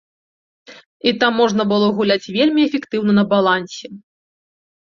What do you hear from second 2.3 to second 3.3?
вельмі эфектыўна на